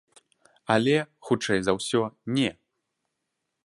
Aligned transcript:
Але, 0.75 0.95
хутчэй 1.27 1.59
за 1.69 1.79
ўсё, 1.79 2.01
не. 2.39 2.51